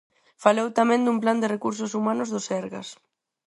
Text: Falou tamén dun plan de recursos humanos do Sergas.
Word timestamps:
Falou 0.43 0.67
tamén 0.79 1.01
dun 1.03 1.17
plan 1.23 1.37
de 1.41 1.51
recursos 1.55 1.91
humanos 1.97 2.31
do 2.33 2.39
Sergas. 2.49 2.87